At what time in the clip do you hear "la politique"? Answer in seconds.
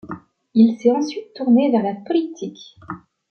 1.83-2.79